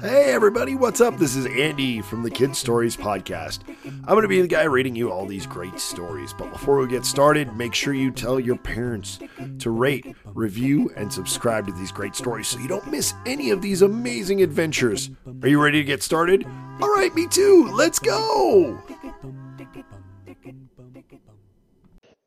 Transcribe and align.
Hey 0.00 0.32
everybody, 0.32 0.74
what's 0.74 1.00
up? 1.00 1.18
This 1.18 1.36
is 1.36 1.46
Andy 1.46 2.00
from 2.00 2.22
the 2.22 2.30
Kid 2.30 2.56
Stories 2.56 2.96
Podcast. 2.96 3.60
I'm 3.84 4.04
going 4.04 4.22
to 4.22 4.28
be 4.28 4.40
the 4.40 4.48
guy 4.48 4.64
reading 4.64 4.96
you 4.96 5.10
all 5.10 5.24
these 5.24 5.46
great 5.46 5.78
stories. 5.78 6.32
But 6.32 6.50
before 6.52 6.78
we 6.78 6.88
get 6.88 7.04
started, 7.04 7.56
make 7.56 7.74
sure 7.74 7.94
you 7.94 8.10
tell 8.10 8.40
your 8.40 8.56
parents 8.56 9.18
to 9.58 9.70
rate, 9.70 10.14
review, 10.26 10.90
and 10.96 11.12
subscribe 11.12 11.66
to 11.66 11.72
these 11.72 11.92
great 11.92 12.14
stories 12.14 12.48
so 12.48 12.58
you 12.58 12.68
don't 12.68 12.90
miss 12.90 13.14
any 13.24 13.50
of 13.50 13.62
these 13.62 13.82
amazing 13.82 14.42
adventures. 14.42 15.10
Are 15.42 15.48
you 15.48 15.62
ready 15.62 15.78
to 15.78 15.84
get 15.84 16.02
started? 16.02 16.44
All 16.80 16.94
right, 16.94 17.14
me 17.14 17.26
too. 17.26 17.70
Let's 17.72 17.98
go. 17.98 18.78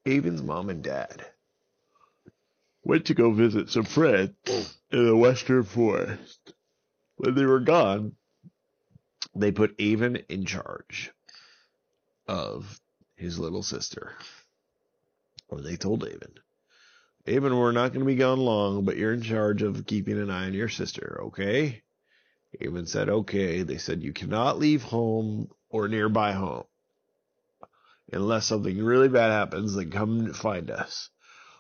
Avin's 0.06 0.42
mom 0.42 0.70
and 0.70 0.82
dad 0.84 1.26
went 2.84 3.06
to 3.06 3.14
go 3.14 3.32
visit 3.32 3.70
some 3.70 3.84
friends 3.84 4.34
in 4.92 5.06
the 5.06 5.16
western 5.16 5.64
forest. 5.64 6.37
When 7.18 7.36
they 7.36 7.46
were 7.46 7.60
gone, 7.60 8.14
they 9.36 9.52
put 9.52 9.76
Avin 9.80 10.18
in 10.30 10.46
charge 10.46 11.12
of 12.28 12.80
his 13.16 13.40
little 13.40 13.64
sister. 13.64 14.14
Or 15.50 15.62
they 15.62 15.76
told 15.76 16.04
Avin, 16.04 16.34
Avin, 17.26 17.58
we're 17.58 17.72
not 17.72 17.90
going 17.90 18.02
to 18.02 18.06
be 18.06 18.16
gone 18.16 18.40
long, 18.40 18.86
but 18.86 18.98
you're 18.98 19.14
in 19.14 19.22
charge 19.22 19.62
of 19.62 19.86
keeping 19.86 20.20
an 20.20 20.30
eye 20.30 20.46
on 20.46 20.54
your 20.54 20.70
sister, 20.70 21.20
okay? 21.26 21.82
Avin 22.62 22.86
said, 22.86 23.10
okay. 23.10 23.64
They 23.64 23.78
said, 23.78 24.04
you 24.04 24.14
cannot 24.14 24.60
leave 24.60 24.84
home 24.84 25.50
or 25.70 25.88
nearby 25.88 26.34
home 26.34 26.66
unless 28.12 28.46
something 28.46 28.78
really 28.84 29.10
bad 29.10 29.32
happens, 29.32 29.76
then 29.76 29.92
come 29.92 30.34
find 30.34 30.72
us 30.72 31.10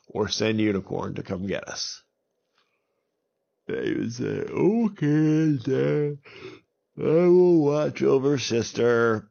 or 0.07 0.27
send 0.27 0.59
Unicorn 0.59 1.15
to 1.15 1.23
come 1.23 1.47
get 1.47 1.67
us. 1.67 2.03
They 3.67 3.93
would 3.93 4.13
say, 4.13 4.45
okay, 4.49 5.57
Dad, 5.57 6.17
I 6.97 7.27
will 7.27 7.59
watch 7.59 8.01
over 8.01 8.37
sister. 8.37 9.29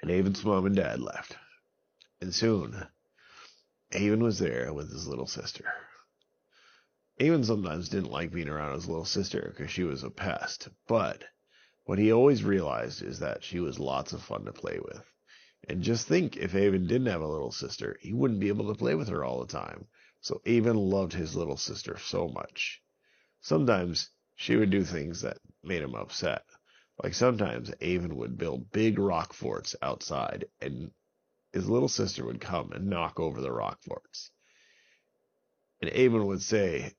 And 0.00 0.10
Avin's 0.10 0.44
mom 0.44 0.66
and 0.66 0.76
dad 0.76 1.00
left. 1.00 1.36
And 2.20 2.32
soon, 2.32 2.86
Avin 3.92 4.22
was 4.22 4.38
there 4.38 4.72
with 4.72 4.92
his 4.92 5.08
little 5.08 5.26
sister. 5.26 5.64
Avin 7.18 7.44
sometimes 7.44 7.88
didn't 7.88 8.10
like 8.10 8.32
being 8.32 8.48
around 8.48 8.74
his 8.74 8.86
little 8.86 9.04
sister 9.04 9.52
because 9.54 9.72
she 9.72 9.82
was 9.82 10.04
a 10.04 10.10
pest, 10.10 10.68
but 10.86 11.24
what 11.84 11.98
he 11.98 12.12
always 12.12 12.44
realized 12.44 13.02
is 13.02 13.18
that 13.18 13.44
she 13.44 13.60
was 13.60 13.78
lots 13.78 14.12
of 14.12 14.22
fun 14.22 14.44
to 14.44 14.52
play 14.52 14.78
with. 14.78 15.02
And 15.68 15.82
just 15.82 16.06
think 16.06 16.36
if 16.36 16.54
Avin 16.54 16.86
didn't 16.86 17.06
have 17.06 17.20
a 17.20 17.26
little 17.26 17.52
sister, 17.52 17.96
he 18.00 18.12
wouldn't 18.12 18.40
be 18.40 18.48
able 18.48 18.72
to 18.72 18.78
play 18.78 18.94
with 18.94 19.08
her 19.08 19.24
all 19.24 19.40
the 19.40 19.52
time. 19.52 19.86
So 20.24 20.40
Avin 20.46 20.78
loved 20.78 21.12
his 21.12 21.36
little 21.36 21.58
sister 21.58 21.98
so 21.98 22.28
much. 22.28 22.80
Sometimes 23.42 24.08
she 24.36 24.56
would 24.56 24.70
do 24.70 24.82
things 24.82 25.20
that 25.20 25.36
made 25.62 25.82
him 25.82 25.94
upset. 25.94 26.46
Like 27.02 27.12
sometimes 27.12 27.70
Avin 27.82 28.16
would 28.16 28.38
build 28.38 28.72
big 28.72 28.98
rock 28.98 29.34
forts 29.34 29.76
outside, 29.82 30.46
and 30.62 30.90
his 31.52 31.68
little 31.68 31.90
sister 31.90 32.24
would 32.24 32.40
come 32.40 32.72
and 32.72 32.88
knock 32.88 33.20
over 33.20 33.42
the 33.42 33.52
rock 33.52 33.82
forts. 33.82 34.30
And 35.82 35.90
Avin 35.90 36.26
would 36.26 36.40
say, 36.40 36.94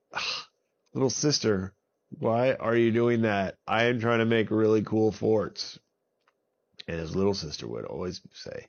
Little 0.93 1.09
sister, 1.09 1.73
why 2.09 2.53
are 2.53 2.75
you 2.75 2.91
doing 2.91 3.23
that? 3.23 3.57
I 3.65 3.85
am 3.85 3.99
trying 3.99 4.19
to 4.19 4.25
make 4.25 4.51
really 4.51 4.83
cool 4.83 5.11
forts. 5.11 5.79
And 6.87 6.99
his 6.99 7.15
little 7.15 7.33
sister 7.33 7.67
would 7.67 7.85
always 7.85 8.21
say, 8.33 8.67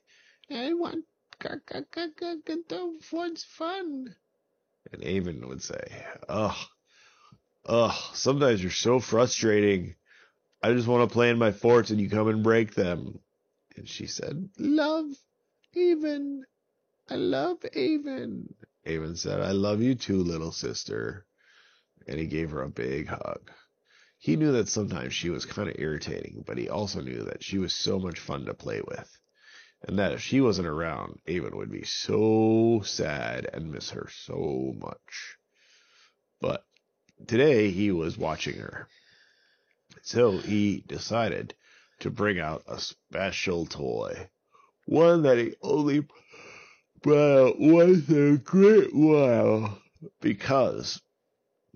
I 0.49 0.73
want 0.73 1.05
the 1.39 2.97
forts 3.03 3.43
fun. 3.43 4.15
And 4.91 5.03
Avin 5.03 5.47
would 5.47 5.61
say, 5.61 5.83
Ugh, 6.29 6.55
ugh, 7.65 7.95
sometimes 8.13 8.61
you're 8.61 8.71
so 8.71 8.99
frustrating. 8.99 9.95
I 10.61 10.73
just 10.73 10.87
want 10.87 11.07
to 11.07 11.13
play 11.13 11.29
in 11.29 11.37
my 11.37 11.51
forts 11.51 11.89
and 11.89 11.99
you 11.99 12.09
come 12.09 12.27
and 12.27 12.43
break 12.43 12.73
them. 12.73 13.19
And 13.75 13.87
she 13.87 14.07
said, 14.07 14.49
Love, 14.57 15.05
Avin. 15.75 16.45
I 17.09 17.15
love 17.15 17.57
Avin. 17.73 18.53
Avin 18.85 19.15
said, 19.15 19.41
I 19.41 19.51
love 19.51 19.81
you 19.81 19.95
too, 19.95 20.23
little 20.23 20.51
sister. 20.51 21.25
And 22.07 22.19
he 22.19 22.25
gave 22.25 22.51
her 22.51 22.63
a 22.63 22.69
big 22.69 23.07
hug. 23.07 23.51
He 24.17 24.35
knew 24.35 24.53
that 24.53 24.67
sometimes 24.67 25.13
she 25.13 25.29
was 25.29 25.45
kind 25.45 25.69
of 25.69 25.75
irritating, 25.77 26.43
but 26.45 26.57
he 26.57 26.69
also 26.69 27.01
knew 27.01 27.23
that 27.25 27.43
she 27.43 27.59
was 27.59 27.73
so 27.73 27.99
much 27.99 28.19
fun 28.19 28.45
to 28.45 28.53
play 28.53 28.81
with. 28.81 29.19
And 29.83 29.99
that 29.99 30.13
if 30.13 30.21
she 30.21 30.41
wasn't 30.41 30.67
around, 30.67 31.19
Avin 31.27 31.55
would 31.55 31.71
be 31.71 31.83
so 31.83 32.81
sad 32.83 33.47
and 33.51 33.71
miss 33.71 33.91
her 33.91 34.09
so 34.09 34.73
much. 34.77 35.37
But 36.41 36.65
today 37.27 37.71
he 37.71 37.91
was 37.91 38.17
watching 38.17 38.57
her. 38.57 38.87
So 40.01 40.37
he 40.37 40.83
decided 40.87 41.53
to 41.99 42.09
bring 42.09 42.39
out 42.39 42.63
a 42.67 42.79
special 42.79 43.65
toy. 43.65 44.29
One 44.85 45.23
that 45.23 45.37
he 45.37 45.55
only 45.61 46.07
brought 47.01 47.47
out 47.47 47.59
once 47.59 48.09
in 48.09 48.35
a 48.35 48.37
great 48.37 48.93
while. 48.93 49.81
Because 50.21 51.01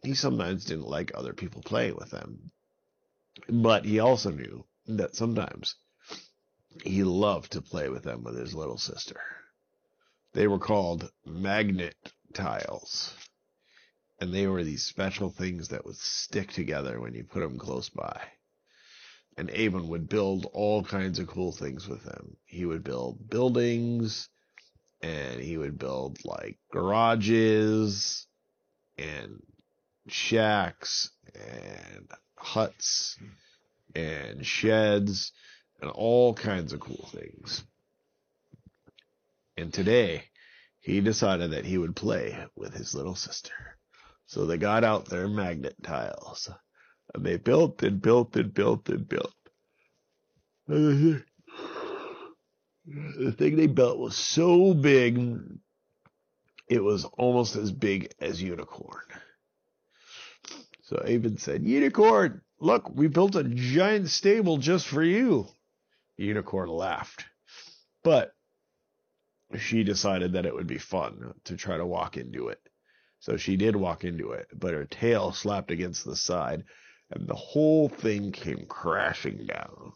he 0.03 0.13
sometimes 0.13 0.65
didn't 0.65 0.87
like 0.87 1.11
other 1.13 1.33
people 1.33 1.61
playing 1.61 1.95
with 1.95 2.11
him. 2.11 2.51
But 3.47 3.85
he 3.85 3.99
also 3.99 4.31
knew 4.31 4.65
that 4.87 5.15
sometimes 5.15 5.75
he 6.83 7.03
loved 7.03 7.51
to 7.53 7.61
play 7.61 7.89
with 7.89 8.03
them 8.03 8.23
with 8.23 8.37
his 8.37 8.55
little 8.55 8.77
sister. 8.77 9.19
They 10.33 10.47
were 10.47 10.59
called 10.59 11.11
magnet 11.25 11.95
tiles. 12.33 13.13
And 14.19 14.33
they 14.33 14.47
were 14.47 14.63
these 14.63 14.83
special 14.85 15.29
things 15.29 15.69
that 15.69 15.85
would 15.85 15.97
stick 15.97 16.51
together 16.51 16.99
when 16.99 17.13
you 17.13 17.23
put 17.23 17.39
them 17.39 17.57
close 17.57 17.89
by. 17.89 18.21
And 19.37 19.49
Avin 19.49 19.87
would 19.87 20.07
build 20.07 20.45
all 20.53 20.83
kinds 20.83 21.17
of 21.19 21.27
cool 21.27 21.51
things 21.51 21.87
with 21.87 22.03
them. 22.03 22.37
He 22.45 22.65
would 22.65 22.83
build 22.83 23.29
buildings, 23.29 24.29
and 25.01 25.41
he 25.41 25.57
would 25.57 25.79
build 25.79 26.23
like 26.23 26.59
garages 26.71 28.27
and 28.97 29.41
shacks 30.07 31.11
and 31.33 32.07
huts 32.35 33.17
and 33.95 34.45
sheds 34.45 35.31
and 35.81 35.89
all 35.91 36.33
kinds 36.33 36.73
of 36.73 36.79
cool 36.79 37.09
things. 37.11 37.63
And 39.57 39.73
today, 39.73 40.23
he 40.79 41.01
decided 41.01 41.51
that 41.51 41.65
he 41.65 41.77
would 41.77 41.95
play 41.95 42.37
with 42.55 42.73
his 42.73 42.95
little 42.95 43.15
sister. 43.15 43.53
So 44.27 44.45
they 44.45 44.57
got 44.57 44.83
out 44.83 45.05
their 45.05 45.27
magnet 45.27 45.75
tiles. 45.83 46.49
And 47.13 47.25
they 47.25 47.37
built 47.37 47.83
and 47.83 48.01
built 48.01 48.35
and 48.35 48.53
built 48.53 48.87
and 48.89 49.07
built. 49.07 49.33
The 50.67 51.23
thing 53.37 53.57
they 53.57 53.67
built 53.67 53.99
was 53.99 54.15
so 54.15 54.73
big, 54.73 55.19
it 56.69 56.83
was 56.83 57.05
almost 57.05 57.55
as 57.55 57.71
big 57.71 58.13
as 58.19 58.41
Unicorn. 58.41 59.03
So 60.83 61.01
Avin 61.05 61.37
said, 61.37 61.63
Unicorn, 61.65 62.41
look, 62.59 62.89
we 62.93 63.07
built 63.07 63.35
a 63.35 63.43
giant 63.43 64.09
stable 64.09 64.57
just 64.57 64.87
for 64.87 65.03
you. 65.03 65.47
Unicorn 66.21 66.69
laughed. 66.69 67.25
But 68.03 68.33
she 69.57 69.83
decided 69.83 70.33
that 70.33 70.45
it 70.45 70.53
would 70.53 70.67
be 70.67 70.77
fun 70.77 71.33
to 71.45 71.57
try 71.57 71.77
to 71.77 71.85
walk 71.85 72.17
into 72.17 72.47
it. 72.47 72.59
So 73.19 73.37
she 73.37 73.55
did 73.57 73.75
walk 73.75 74.03
into 74.03 74.31
it, 74.31 74.47
but 74.53 74.73
her 74.73 74.85
tail 74.85 75.31
slapped 75.31 75.71
against 75.71 76.05
the 76.05 76.15
side, 76.15 76.63
and 77.11 77.27
the 77.27 77.35
whole 77.35 77.89
thing 77.89 78.31
came 78.31 78.65
crashing 78.67 79.45
down. 79.45 79.93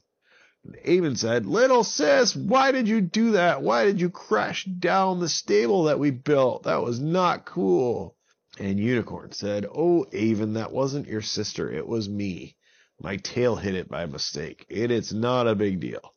And 0.63 0.75
Avin 0.83 1.15
said, 1.15 1.45
Little 1.45 1.83
sis, 1.83 2.35
why 2.35 2.71
did 2.71 2.87
you 2.87 3.01
do 3.01 3.31
that? 3.31 3.61
Why 3.61 3.85
did 3.85 4.01
you 4.01 4.09
crash 4.09 4.65
down 4.65 5.19
the 5.19 5.29
stable 5.29 5.83
that 5.83 5.99
we 5.99 6.11
built? 6.11 6.63
That 6.63 6.81
was 6.81 6.99
not 6.99 7.45
cool. 7.45 8.15
And 8.59 8.79
Unicorn 8.79 9.31
said, 9.31 9.65
Oh, 9.73 10.05
Avin, 10.11 10.53
that 10.53 10.71
wasn't 10.71 11.07
your 11.07 11.21
sister. 11.21 11.71
It 11.71 11.87
was 11.87 12.09
me. 12.09 12.55
My 12.99 13.17
tail 13.17 13.55
hit 13.55 13.75
it 13.75 13.89
by 13.89 14.05
mistake. 14.05 14.65
It 14.69 14.89
is 14.91 15.13
not 15.13 15.47
a 15.47 15.55
big 15.55 15.79
deal. 15.79 16.14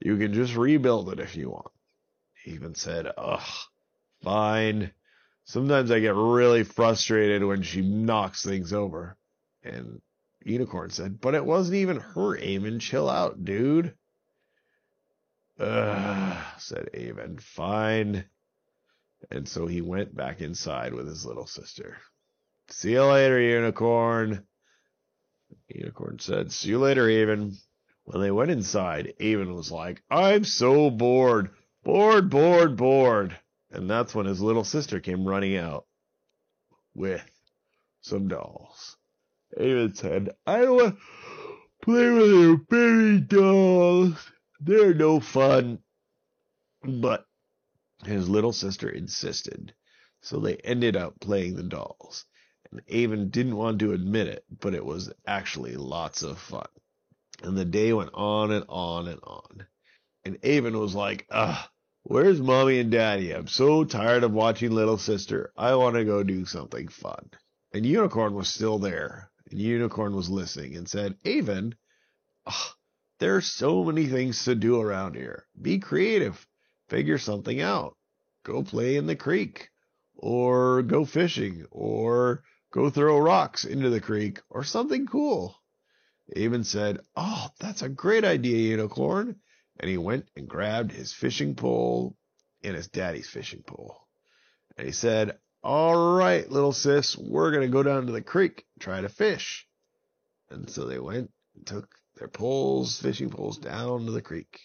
You 0.00 0.16
can 0.16 0.32
just 0.32 0.56
rebuild 0.56 1.12
it 1.12 1.20
if 1.20 1.36
you 1.36 1.50
want. 1.50 1.70
Avin 2.46 2.74
said, 2.74 3.06
Ugh, 3.16 3.48
fine. 4.22 4.92
Sometimes 5.44 5.90
I 5.90 6.00
get 6.00 6.14
really 6.14 6.64
frustrated 6.64 7.44
when 7.44 7.62
she 7.62 7.82
knocks 7.82 8.42
things 8.42 8.72
over. 8.72 9.16
And 9.62 10.00
Unicorn 10.42 10.90
said, 10.90 11.20
But 11.20 11.34
it 11.34 11.44
wasn't 11.44 11.76
even 11.76 12.00
her, 12.00 12.38
Avin. 12.38 12.78
Chill 12.78 13.10
out, 13.10 13.44
dude. 13.44 13.94
Ugh, 15.58 16.44
said 16.58 16.88
Avin. 16.94 17.38
Fine. 17.38 18.24
And 19.30 19.46
so 19.46 19.66
he 19.66 19.82
went 19.82 20.16
back 20.16 20.40
inside 20.40 20.94
with 20.94 21.06
his 21.06 21.26
little 21.26 21.46
sister. 21.46 21.98
See 22.68 22.92
you 22.92 23.04
later, 23.04 23.38
Unicorn. 23.38 24.46
Unicorn 25.68 26.18
said, 26.20 26.52
See 26.52 26.70
you 26.70 26.78
later, 26.78 27.08
Avin. 27.10 27.56
When 28.10 28.22
they 28.22 28.32
went 28.32 28.50
inside, 28.50 29.14
Avin 29.20 29.54
was 29.54 29.70
like, 29.70 30.02
I'm 30.10 30.42
so 30.42 30.90
bored. 30.90 31.50
Bored, 31.84 32.28
bored, 32.28 32.76
bored. 32.76 33.38
And 33.70 33.88
that's 33.88 34.16
when 34.16 34.26
his 34.26 34.40
little 34.40 34.64
sister 34.64 34.98
came 34.98 35.28
running 35.28 35.56
out 35.56 35.86
with 36.92 37.24
some 38.00 38.26
dolls. 38.26 38.96
Avin 39.56 39.94
said, 39.94 40.30
I 40.44 40.62
don't 40.62 40.76
want 40.76 40.96
to 40.96 41.02
play 41.82 42.10
with 42.10 42.30
your 42.32 42.56
baby 42.56 43.20
dolls. 43.20 44.14
They're 44.58 44.92
no 44.92 45.20
fun. 45.20 45.78
But 46.82 47.26
his 48.04 48.28
little 48.28 48.52
sister 48.52 48.88
insisted, 48.88 49.72
so 50.20 50.40
they 50.40 50.56
ended 50.56 50.96
up 50.96 51.20
playing 51.20 51.54
the 51.54 51.62
dolls. 51.62 52.24
And 52.72 52.82
Avin 52.88 53.30
didn't 53.30 53.56
want 53.56 53.78
to 53.78 53.92
admit 53.92 54.26
it, 54.26 54.44
but 54.50 54.74
it 54.74 54.84
was 54.84 55.12
actually 55.28 55.76
lots 55.76 56.24
of 56.24 56.40
fun. 56.40 56.66
And 57.42 57.56
the 57.56 57.64
day 57.64 57.92
went 57.92 58.10
on 58.14 58.50
and 58.50 58.64
on 58.68 59.08
and 59.08 59.20
on. 59.22 59.66
And 60.24 60.38
Avin 60.42 60.78
was 60.78 60.94
like, 60.94 61.26
ugh, 61.30 61.68
where's 62.02 62.40
mommy 62.40 62.78
and 62.78 62.90
daddy? 62.90 63.32
I'm 63.32 63.46
so 63.46 63.84
tired 63.84 64.24
of 64.24 64.32
watching 64.32 64.72
little 64.72 64.98
sister. 64.98 65.52
I 65.56 65.74
want 65.74 65.96
to 65.96 66.04
go 66.04 66.22
do 66.22 66.44
something 66.44 66.88
fun. 66.88 67.30
And 67.72 67.86
Unicorn 67.86 68.34
was 68.34 68.48
still 68.48 68.78
there. 68.78 69.30
And 69.50 69.58
Unicorn 69.58 70.14
was 70.14 70.28
listening 70.28 70.76
and 70.76 70.88
said, 70.88 71.16
Avin, 71.24 71.74
ugh, 72.46 72.74
there 73.20 73.36
are 73.36 73.42
so 73.42 73.84
many 73.84 74.06
things 74.06 74.44
to 74.44 74.54
do 74.54 74.80
around 74.80 75.14
here. 75.14 75.46
Be 75.60 75.78
creative. 75.78 76.46
Figure 76.88 77.18
something 77.18 77.60
out. 77.60 77.96
Go 78.44 78.62
play 78.62 78.96
in 78.96 79.06
the 79.06 79.16
creek. 79.16 79.70
Or 80.14 80.82
go 80.82 81.04
fishing. 81.04 81.66
Or 81.70 82.42
go 82.72 82.90
throw 82.90 83.18
rocks 83.18 83.64
into 83.64 83.90
the 83.90 84.00
creek. 84.00 84.40
Or 84.50 84.64
something 84.64 85.06
cool. 85.06 85.54
Avin 86.36 86.64
said, 86.64 87.00
Oh, 87.16 87.48
that's 87.58 87.82
a 87.82 87.88
great 87.88 88.24
idea, 88.24 88.70
Unicorn. 88.70 89.36
And 89.78 89.90
he 89.90 89.98
went 89.98 90.28
and 90.36 90.48
grabbed 90.48 90.92
his 90.92 91.12
fishing 91.12 91.54
pole 91.54 92.16
and 92.62 92.76
his 92.76 92.88
daddy's 92.88 93.28
fishing 93.28 93.62
pole. 93.66 93.96
And 94.76 94.86
he 94.86 94.92
said, 94.92 95.38
All 95.62 96.16
right, 96.16 96.48
little 96.50 96.72
sis, 96.72 97.16
we're 97.16 97.50
going 97.50 97.66
to 97.66 97.72
go 97.72 97.82
down 97.82 98.06
to 98.06 98.12
the 98.12 98.22
creek 98.22 98.64
and 98.74 98.82
try 98.82 99.00
to 99.00 99.08
fish. 99.08 99.66
And 100.50 100.68
so 100.68 100.84
they 100.84 100.98
went 100.98 101.30
and 101.54 101.66
took 101.66 101.88
their 102.16 102.28
poles, 102.28 103.00
fishing 103.00 103.30
poles, 103.30 103.58
down 103.58 104.06
to 104.06 104.12
the 104.12 104.22
creek. 104.22 104.60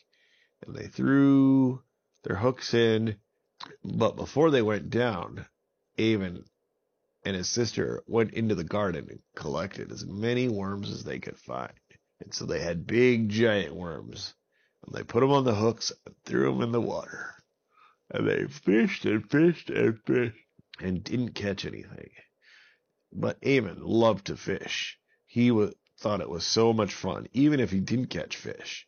And 0.66 0.76
they 0.76 0.88
threw 0.88 1.82
their 2.24 2.36
hooks 2.36 2.74
in. 2.74 3.16
But 3.84 4.16
before 4.16 4.52
they 4.52 4.62
went 4.62 4.90
down, 4.90 5.46
Avin 5.98 6.44
and 7.25 7.36
his 7.36 7.50
sister 7.50 8.04
went 8.06 8.33
into 8.33 8.54
the 8.54 8.63
garden 8.63 9.07
and 9.10 9.19
collected 9.36 9.92
as 9.92 10.06
many 10.06 10.48
worms 10.48 10.92
as 10.92 11.04
they 11.04 11.18
could 11.18 11.38
find. 11.38 11.74
And 12.22 12.31
so 12.31 12.45
they 12.45 12.60
had 12.60 12.86
big 12.86 13.30
giant 13.30 13.75
worms. 13.75 14.36
And 14.86 14.94
they 14.94 15.04
put 15.04 15.22
them 15.22 15.31
on 15.31 15.44
the 15.44 15.56
hooks 15.56 15.92
and 16.06 16.16
threw 16.24 16.51
them 16.51 16.62
in 16.62 16.72
the 16.72 16.80
water. 16.80 17.33
And 18.12 18.27
they 18.27 18.45
fished 18.45 19.06
and 19.06 19.27
fished 19.30 19.72
and 19.72 20.00
fished 20.06 20.38
and 20.80 21.04
didn't 21.04 21.33
catch 21.33 21.66
anything. 21.66 22.12
But 23.12 23.39
Avin 23.42 23.83
loved 23.83 24.27
to 24.27 24.38
fish. 24.38 25.00
He 25.25 25.50
thought 25.98 26.22
it 26.22 26.30
was 26.30 26.45
so 26.45 26.74
much 26.74 26.94
fun, 26.94 27.27
even 27.33 27.60
if 27.60 27.72
he 27.72 27.80
didn't 27.80 28.07
catch 28.07 28.38
fish. 28.38 28.88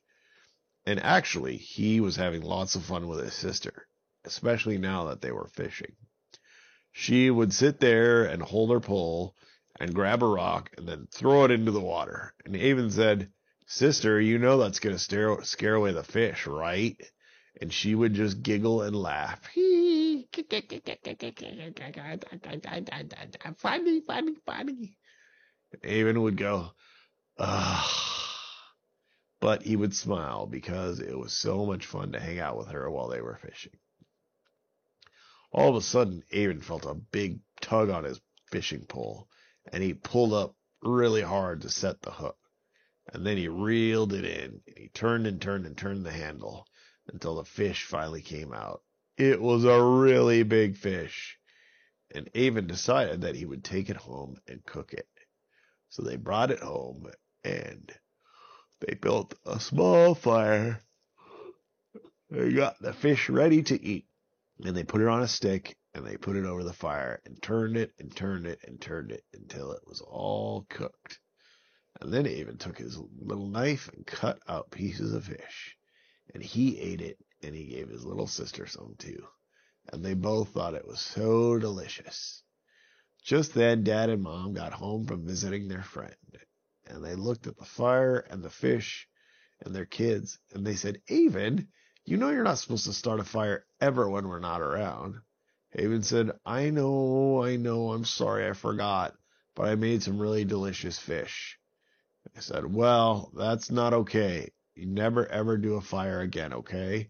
And 0.85 0.99
actually, 0.99 1.57
he 1.57 1.99
was 2.01 2.15
having 2.15 2.43
lots 2.43 2.75
of 2.75 2.85
fun 2.85 3.07
with 3.07 3.23
his 3.23 3.33
sister, 3.33 3.87
especially 4.25 4.77
now 4.77 5.05
that 5.05 5.21
they 5.21 5.31
were 5.31 5.47
fishing 5.47 5.95
she 6.99 7.29
would 7.29 7.53
sit 7.53 7.79
there 7.79 8.23
and 8.23 8.41
hold 8.41 8.71
her 8.71 8.79
pole 8.79 9.35
and 9.79 9.93
grab 9.93 10.23
a 10.23 10.27
rock 10.27 10.71
and 10.79 10.87
then 10.87 11.07
throw 11.11 11.45
it 11.45 11.51
into 11.51 11.69
the 11.69 11.79
water. 11.79 12.33
And 12.43 12.55
Avin 12.55 12.89
said, 12.89 13.29
Sister, 13.67 14.19
you 14.19 14.39
know 14.39 14.57
that's 14.57 14.79
going 14.79 14.95
to 14.95 14.99
scare, 14.99 15.43
scare 15.43 15.75
away 15.75 15.91
the 15.91 16.03
fish, 16.03 16.47
right? 16.47 16.99
And 17.61 17.71
she 17.71 17.93
would 17.93 18.15
just 18.15 18.41
giggle 18.41 18.81
and 18.81 18.95
laugh. 18.95 19.39
funny, 23.59 24.01
funny, 24.01 24.33
funny. 24.43 24.97
Avin 25.83 26.19
would 26.23 26.35
go, 26.35 26.71
ah. 27.37 27.87
But 29.39 29.61
he 29.61 29.75
would 29.75 29.95
smile 29.95 30.47
because 30.47 30.99
it 30.99 31.15
was 31.15 31.31
so 31.31 31.63
much 31.63 31.85
fun 31.85 32.13
to 32.13 32.19
hang 32.19 32.39
out 32.39 32.57
with 32.57 32.69
her 32.69 32.89
while 32.89 33.07
they 33.07 33.21
were 33.21 33.37
fishing. 33.37 33.77
All 35.51 35.69
of 35.69 35.75
a 35.75 35.81
sudden, 35.81 36.23
Avin 36.31 36.61
felt 36.61 36.85
a 36.85 36.93
big 36.93 37.39
tug 37.61 37.89
on 37.89 38.03
his 38.03 38.19
fishing 38.51 38.85
pole, 38.85 39.29
and 39.71 39.81
he 39.83 39.93
pulled 39.93 40.33
up 40.33 40.55
really 40.81 41.21
hard 41.21 41.61
to 41.61 41.69
set 41.69 42.01
the 42.01 42.11
hook. 42.11 42.37
And 43.13 43.25
then 43.25 43.37
he 43.37 43.47
reeled 43.47 44.13
it 44.13 44.25
in, 44.25 44.61
and 44.67 44.77
he 44.77 44.89
turned 44.89 45.25
and 45.25 45.41
turned 45.41 45.65
and 45.65 45.77
turned 45.77 46.05
the 46.05 46.11
handle 46.11 46.67
until 47.07 47.35
the 47.35 47.45
fish 47.45 47.85
finally 47.85 48.21
came 48.21 48.53
out. 48.53 48.83
It 49.17 49.41
was 49.41 49.63
a 49.63 49.81
really 49.81 50.43
big 50.43 50.75
fish, 50.75 51.39
and 52.13 52.29
Avin 52.35 52.67
decided 52.67 53.21
that 53.21 53.35
he 53.35 53.45
would 53.45 53.63
take 53.63 53.89
it 53.89 53.95
home 53.95 54.39
and 54.47 54.65
cook 54.65 54.93
it. 54.93 55.07
So 55.89 56.03
they 56.03 56.17
brought 56.17 56.51
it 56.51 56.59
home, 56.59 57.07
and 57.43 57.91
they 58.81 58.95
built 58.95 59.33
a 59.45 59.59
small 59.59 60.13
fire. 60.13 60.81
They 62.29 62.51
got 62.51 62.79
the 62.81 62.93
fish 62.93 63.29
ready 63.29 63.63
to 63.63 63.81
eat 63.81 64.06
and 64.63 64.75
they 64.75 64.83
put 64.83 65.01
it 65.01 65.07
on 65.07 65.21
a 65.21 65.27
stick 65.27 65.77
and 65.93 66.05
they 66.05 66.17
put 66.17 66.35
it 66.35 66.45
over 66.45 66.63
the 66.63 66.73
fire 66.73 67.21
and 67.25 67.41
turned 67.41 67.77
it 67.77 67.91
and 67.99 68.15
turned 68.15 68.45
it 68.45 68.59
and 68.67 68.79
turned 68.79 69.11
it 69.11 69.23
until 69.33 69.71
it 69.71 69.81
was 69.85 70.01
all 70.01 70.65
cooked. 70.69 71.19
And 72.01 72.13
then 72.13 72.27
Avin 72.27 72.57
took 72.57 72.77
his 72.77 72.99
little 73.19 73.49
knife 73.49 73.89
and 73.93 74.05
cut 74.05 74.39
out 74.47 74.71
pieces 74.71 75.13
of 75.13 75.25
fish. 75.25 75.75
And 76.33 76.43
he 76.43 76.79
ate 76.79 77.01
it 77.01 77.17
and 77.41 77.55
he 77.55 77.65
gave 77.65 77.89
his 77.89 78.05
little 78.05 78.27
sister 78.27 78.67
some 78.67 78.95
too. 78.97 79.25
And 79.91 80.03
they 80.03 80.13
both 80.13 80.49
thought 80.49 80.75
it 80.75 80.87
was 80.87 80.99
so 80.99 81.57
delicious. 81.57 82.43
Just 83.23 83.53
then, 83.53 83.83
Dad 83.83 84.09
and 84.09 84.21
Mom 84.21 84.53
got 84.53 84.73
home 84.73 85.05
from 85.05 85.25
visiting 85.25 85.67
their 85.67 85.83
friend. 85.83 86.13
And 86.85 87.03
they 87.03 87.15
looked 87.15 87.47
at 87.47 87.57
the 87.57 87.65
fire 87.65 88.19
and 88.29 88.43
the 88.43 88.49
fish 88.49 89.07
and 89.61 89.75
their 89.75 89.85
kids 89.85 90.39
and 90.53 90.65
they 90.65 90.75
said, 90.75 91.01
Avin, 91.09 91.67
you 92.07 92.15
know 92.15 92.29
you're 92.29 92.43
not 92.43 92.57
supposed 92.57 92.85
to 92.85 92.93
start 92.93 93.19
a 93.19 93.23
fire 93.25 93.65
ever 93.81 94.09
when 94.09 94.29
we're 94.29 94.39
not 94.39 94.61
around. 94.61 95.15
Avin 95.77 96.01
said, 96.01 96.31
I 96.45 96.69
know, 96.69 97.43
I 97.43 97.57
know, 97.57 97.91
I'm 97.91 98.05
sorry, 98.05 98.47
I 98.47 98.53
forgot, 98.53 99.13
but 99.57 99.67
I 99.67 99.75
made 99.75 100.01
some 100.01 100.17
really 100.17 100.45
delicious 100.45 100.97
fish. 100.97 101.59
I 102.33 102.39
said, 102.39 102.65
Well, 102.65 103.33
that's 103.35 103.69
not 103.69 103.93
okay. 103.93 104.49
You 104.73 104.85
never 104.85 105.27
ever 105.27 105.57
do 105.57 105.75
a 105.75 105.81
fire 105.81 106.21
again, 106.21 106.53
okay? 106.53 107.09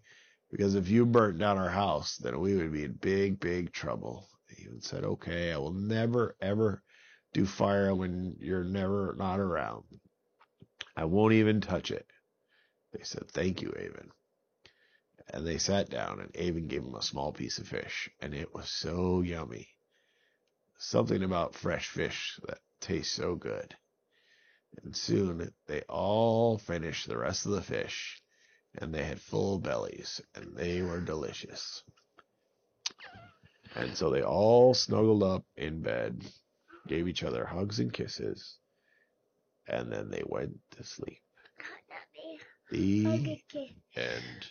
Because 0.50 0.74
if 0.74 0.88
you 0.88 1.06
burnt 1.06 1.38
down 1.38 1.58
our 1.58 1.70
house, 1.70 2.16
then 2.16 2.40
we 2.40 2.56
would 2.56 2.72
be 2.72 2.82
in 2.82 2.94
big, 2.94 3.38
big 3.38 3.72
trouble. 3.72 4.28
Avin 4.50 4.80
said, 4.80 5.04
Okay, 5.04 5.52
I 5.52 5.58
will 5.58 5.74
never 5.74 6.34
ever 6.40 6.82
do 7.34 7.46
fire 7.46 7.94
when 7.94 8.34
you're 8.40 8.64
never 8.64 9.14
not 9.16 9.38
around. 9.38 9.84
I 10.96 11.04
won't 11.04 11.34
even 11.34 11.60
touch 11.60 11.92
it. 11.92 12.06
They 12.92 13.04
said, 13.04 13.30
Thank 13.30 13.62
you, 13.62 13.72
Avin 13.76 14.10
and 15.30 15.46
they 15.46 15.58
sat 15.58 15.90
down 15.90 16.20
and 16.20 16.34
Avin 16.36 16.68
gave 16.68 16.82
him 16.82 16.94
a 16.94 17.02
small 17.02 17.32
piece 17.32 17.58
of 17.58 17.68
fish 17.68 18.10
and 18.20 18.34
it 18.34 18.54
was 18.54 18.68
so 18.68 19.20
yummy. 19.20 19.68
Something 20.78 21.22
about 21.22 21.54
fresh 21.54 21.88
fish 21.88 22.38
that 22.46 22.58
tastes 22.80 23.14
so 23.14 23.34
good. 23.34 23.74
And 24.82 24.96
soon 24.96 25.52
they 25.66 25.82
all 25.82 26.58
finished 26.58 27.08
the 27.08 27.18
rest 27.18 27.46
of 27.46 27.52
the 27.52 27.62
fish 27.62 28.22
and 28.76 28.94
they 28.94 29.04
had 29.04 29.20
full 29.20 29.58
bellies 29.58 30.20
and 30.34 30.56
they 30.56 30.82
were 30.82 31.00
delicious. 31.00 31.82
And 33.74 33.96
so 33.96 34.10
they 34.10 34.22
all 34.22 34.74
snuggled 34.74 35.22
up 35.22 35.44
in 35.56 35.82
bed, 35.82 36.24
gave 36.86 37.06
each 37.08 37.22
other 37.22 37.44
hugs 37.44 37.80
and 37.80 37.92
kisses, 37.92 38.56
and 39.66 39.92
then 39.92 40.10
they 40.10 40.22
went 40.24 40.58
to 40.72 40.84
sleep. 40.84 41.20
The 42.70 43.40
end. 43.94 44.50